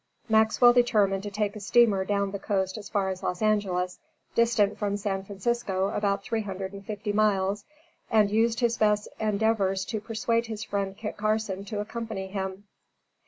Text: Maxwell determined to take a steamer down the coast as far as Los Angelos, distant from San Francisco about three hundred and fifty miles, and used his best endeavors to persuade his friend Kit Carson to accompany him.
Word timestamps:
Maxwell 0.27 0.73
determined 0.73 1.21
to 1.21 1.29
take 1.29 1.55
a 1.55 1.59
steamer 1.59 2.03
down 2.03 2.31
the 2.31 2.39
coast 2.39 2.75
as 2.75 2.89
far 2.89 3.09
as 3.09 3.21
Los 3.21 3.39
Angelos, 3.39 3.99
distant 4.33 4.79
from 4.79 4.97
San 4.97 5.21
Francisco 5.23 5.89
about 5.89 6.23
three 6.23 6.41
hundred 6.41 6.73
and 6.73 6.83
fifty 6.83 7.13
miles, 7.13 7.65
and 8.09 8.31
used 8.31 8.61
his 8.61 8.77
best 8.79 9.07
endeavors 9.19 9.85
to 9.85 9.99
persuade 10.01 10.47
his 10.47 10.63
friend 10.63 10.97
Kit 10.97 11.17
Carson 11.17 11.63
to 11.65 11.81
accompany 11.81 12.25
him. 12.25 12.63